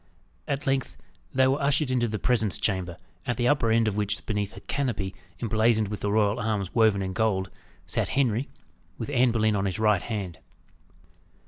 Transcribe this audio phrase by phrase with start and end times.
[0.47, 0.97] At length,
[1.31, 4.61] they were ushered into the presence chamber, at the upper end of which beneath a
[4.61, 7.51] canopy emblazoned with the royal arms woven in gold,
[7.85, 8.49] sat Henry,
[8.97, 10.39] with Anne Boleyn on his right hand.